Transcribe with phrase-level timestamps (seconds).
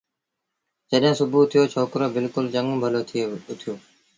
[0.89, 3.73] جڏهيݩ سُڀو ٿيو ڇوڪرو بلڪُل چڱوُن ڀلو ٿئي اُٿيو